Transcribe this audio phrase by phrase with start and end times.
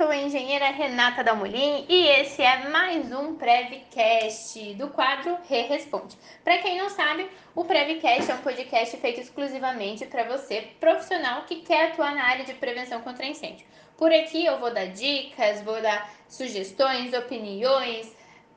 [0.00, 6.16] sou a engenheira Renata Dalmolin e esse é mais um Prevcast do quadro Re Responde.
[6.42, 11.56] Para quem não sabe, o Prevcast é um podcast feito exclusivamente para você, profissional que
[11.56, 13.66] quer atuar na área de prevenção contra incêndio.
[13.98, 18.10] Por aqui eu vou dar dicas, vou dar sugestões, opiniões,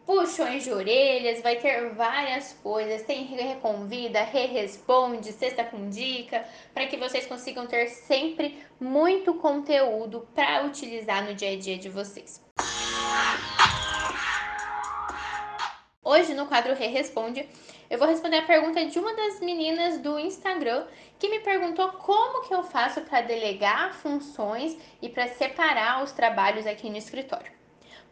[0.05, 3.03] puxões de orelhas, vai ter várias coisas.
[3.03, 10.65] Tem reconvida, re-responde, sexta com dica, para que vocês consigam ter sempre muito conteúdo para
[10.65, 12.41] utilizar no dia a dia de vocês.
[16.05, 17.47] Hoje no quadro Re Responde,
[17.89, 20.85] eu vou responder a pergunta de uma das meninas do Instagram
[21.17, 26.67] que me perguntou como que eu faço para delegar funções e para separar os trabalhos
[26.67, 27.62] aqui no escritório.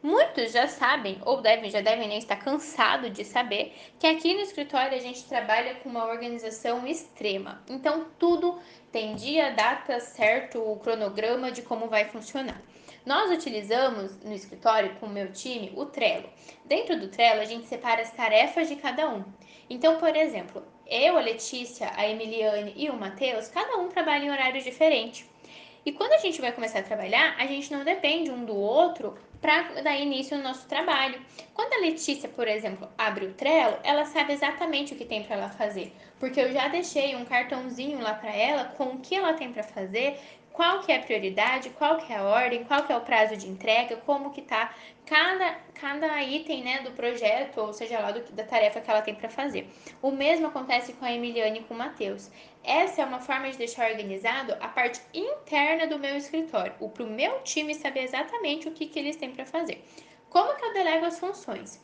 [0.03, 4.41] Muitos já sabem, ou devem, já devem nem estar cansados de saber, que aqui no
[4.41, 7.61] escritório a gente trabalha com uma organização extrema.
[7.69, 8.59] Então, tudo
[8.91, 12.59] tem dia, data, certo, o cronograma de como vai funcionar.
[13.05, 16.29] Nós utilizamos no escritório com o meu time o Trello.
[16.65, 19.23] Dentro do Trello, a gente separa as tarefas de cada um.
[19.69, 24.31] Então, por exemplo, eu, a Letícia, a Emiliane e o Matheus, cada um trabalha em
[24.31, 25.29] horário diferente.
[25.85, 29.15] E quando a gente vai começar a trabalhar, a gente não depende um do outro
[29.41, 31.19] para dar início no nosso trabalho.
[31.53, 35.35] Quando a Letícia, por exemplo, abre o Trello, ela sabe exatamente o que tem para
[35.35, 39.33] ela fazer, porque eu já deixei um cartãozinho lá para ela com o que ela
[39.33, 40.19] tem para fazer,
[40.53, 43.35] qual que é a prioridade, qual que é a ordem, qual que é o prazo
[43.35, 44.73] de entrega, como que tá
[45.05, 49.15] cada, cada item né, do projeto, ou seja lá do, da tarefa que ela tem
[49.15, 49.69] para fazer.
[50.01, 52.29] O mesmo acontece com a Emiliane e com o Matheus.
[52.63, 57.07] Essa é uma forma de deixar organizado a parte interna do meu escritório, para o
[57.07, 59.83] meu time saber exatamente o que, que eles têm para fazer.
[60.29, 61.81] Como que eu delego as funções?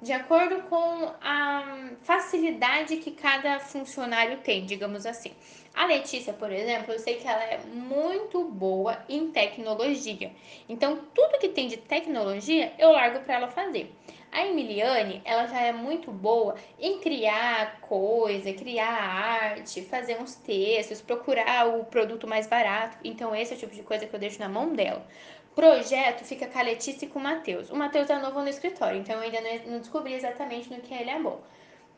[0.00, 5.32] De acordo com a facilidade que cada funcionário tem, digamos assim.
[5.78, 10.32] A Letícia, por exemplo, eu sei que ela é muito boa em tecnologia.
[10.68, 13.94] Então, tudo que tem de tecnologia, eu largo para ela fazer.
[14.32, 21.00] A Emiliane, ela já é muito boa em criar coisa, criar arte, fazer uns textos,
[21.00, 22.98] procurar o produto mais barato.
[23.04, 25.06] Então, esse é o tipo de coisa que eu deixo na mão dela.
[25.54, 27.70] Projeto fica com a Letícia e com o Matheus.
[27.70, 29.40] O Matheus é novo no escritório, então eu ainda
[29.70, 31.40] não descobri exatamente no que ele é bom.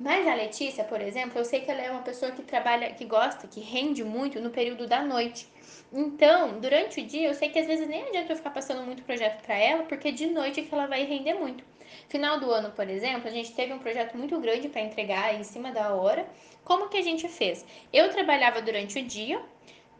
[0.00, 3.04] Mas a Letícia, por exemplo, eu sei que ela é uma pessoa que trabalha, que
[3.04, 5.46] gosta, que rende muito no período da noite.
[5.92, 9.02] Então, durante o dia, eu sei que às vezes nem adianta eu ficar passando muito
[9.02, 11.62] projeto para ela, porque de noite é que ela vai render muito.
[12.08, 15.44] Final do ano, por exemplo, a gente teve um projeto muito grande para entregar em
[15.44, 16.26] cima da hora.
[16.64, 17.62] Como que a gente fez?
[17.92, 19.38] Eu trabalhava durante o dia,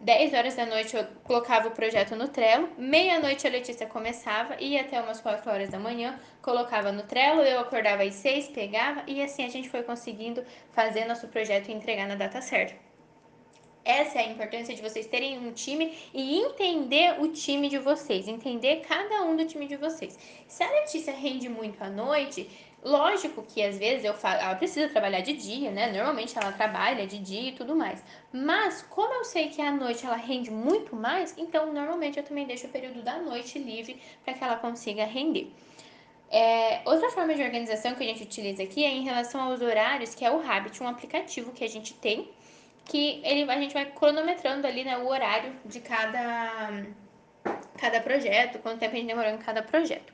[0.02, 4.80] 10 horas da noite eu colocava o projeto no Trello, meia-noite a Letícia começava, ia
[4.80, 9.22] até umas 4 horas da manhã, colocava no Trello, eu acordava às 6, pegava e
[9.22, 12.89] assim a gente foi conseguindo fazer nosso projeto e entregar na data certa.
[13.84, 18.28] Essa é a importância de vocês terem um time e entender o time de vocês,
[18.28, 20.18] entender cada um do time de vocês.
[20.46, 22.48] Se a Letícia rende muito à noite,
[22.84, 25.90] lógico que às vezes eu falo, ela precisa trabalhar de dia, né?
[25.92, 28.04] Normalmente ela trabalha de dia e tudo mais.
[28.32, 32.46] Mas como eu sei que à noite ela rende muito mais, então normalmente eu também
[32.46, 35.50] deixo o período da noite livre para que ela consiga render.
[36.32, 40.14] É, outra forma de organização que a gente utiliza aqui é em relação aos horários,
[40.14, 42.28] que é o Habit, um aplicativo que a gente tem
[42.90, 46.84] que ele, a gente vai cronometrando ali né, o horário de cada,
[47.78, 50.12] cada projeto, quanto tempo a gente demorou em cada projeto.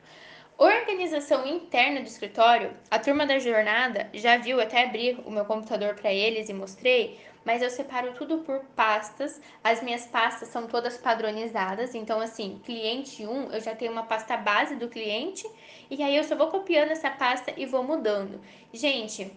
[0.59, 5.95] Organização interna do escritório, a turma da jornada já viu, até abrir o meu computador
[5.95, 9.41] para eles e mostrei, mas eu separo tudo por pastas.
[9.65, 14.37] As minhas pastas são todas padronizadas, então assim, cliente 1, eu já tenho uma pasta
[14.37, 15.49] base do cliente
[15.91, 18.39] e aí eu só vou copiando essa pasta e vou mudando.
[18.71, 19.33] Gente,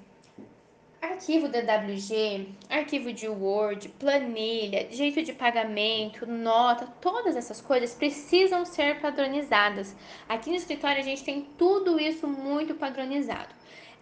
[1.01, 8.99] Arquivo DWG, arquivo de Word, planilha, jeito de pagamento, nota, todas essas coisas precisam ser
[8.99, 9.95] padronizadas.
[10.27, 13.55] Aqui no escritório a gente tem tudo isso muito padronizado.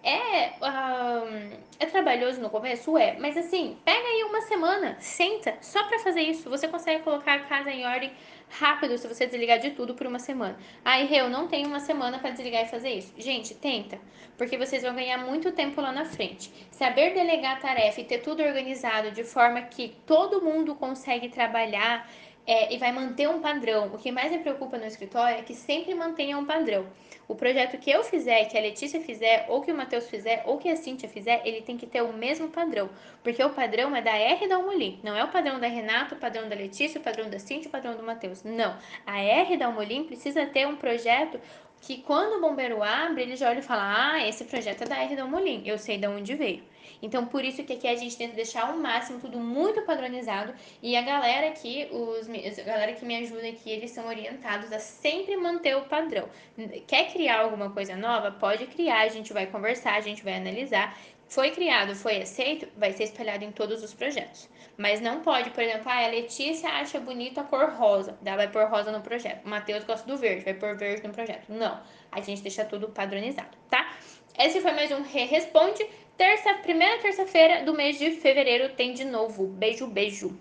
[0.04, 1.58] É, um,
[1.98, 2.96] trabalhoso no começo?
[2.96, 6.50] É, mas assim, pega aí uma semana, senta só para fazer isso.
[6.50, 8.12] Você consegue colocar a casa em ordem
[8.50, 10.58] rápido se você desligar de tudo por uma semana.
[10.86, 13.14] Aí, eu não tenho uma semana para desligar e fazer isso.
[13.18, 14.00] Gente, tenta,
[14.38, 16.52] porque vocês vão ganhar muito tempo lá na frente.
[16.72, 22.08] Saber delegar a tarefa e ter tudo organizado de forma que todo mundo consegue trabalhar
[22.48, 23.88] é, e vai manter um padrão.
[23.94, 26.88] O que mais me preocupa no escritório é que sempre mantenha um padrão.
[27.28, 30.58] O projeto que eu fizer, que a Letícia fizer, ou que o Matheus fizer, ou
[30.58, 32.90] que a Cíntia fizer, ele tem que ter o mesmo padrão.
[33.22, 34.98] Porque o padrão é da R da Almolim.
[35.04, 37.72] Não é o padrão da Renata, o padrão da Letícia, o padrão da Cíntia, o
[37.72, 38.44] padrão do Matheus.
[38.44, 38.78] Não.
[39.06, 41.38] A R da Almolim precisa ter um projeto
[41.82, 44.98] que quando o bombeiro abre, ele já olha e fala: Ah, esse projeto é da
[44.98, 45.64] R da Almolim.
[45.66, 46.64] Eu sei de onde veio.
[47.02, 50.96] Então, por isso que aqui a gente tenta deixar ao máximo tudo muito padronizado e
[50.96, 55.38] a galera aqui, os, a galera que me ajuda aqui, eles são orientados a sempre
[55.38, 56.28] manter o padrão.
[56.88, 58.32] Quer criar alguma coisa nova?
[58.32, 60.98] Pode criar, a gente vai conversar, a gente vai analisar.
[61.30, 64.50] Foi criado, foi aceito, vai ser espalhado em todos os projetos.
[64.78, 68.48] Mas não pode, por exemplo, ah, a Letícia acha bonito a cor rosa, ela vai
[68.50, 69.46] pôr rosa no projeto.
[69.46, 71.50] O Matheus gosta do verde, vai pôr verde no projeto.
[71.50, 71.82] Não,
[72.12, 73.94] a gente deixa tudo padronizado, tá?
[74.38, 75.86] Esse foi mais um Re Responde.
[76.16, 79.48] Terça, primeira terça-feira do mês de fevereiro tem de novo.
[79.48, 80.40] Beijo, beijo.